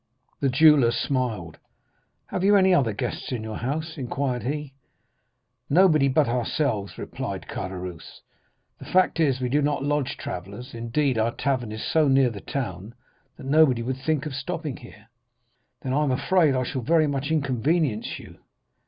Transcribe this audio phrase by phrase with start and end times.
[0.39, 1.59] "The jeweller smiled.
[2.25, 4.73] 'Have you any other guests in your house?' inquired he.
[5.69, 8.21] "'Nobody but ourselves,' replied Caderousse;
[8.79, 12.95] 'the fact is, we do not lodge travellers—indeed, our tavern is so near the town,
[13.37, 15.05] that nobody would think of stopping here.'
[15.83, 18.39] "'Then I am afraid I shall very much inconvenience you.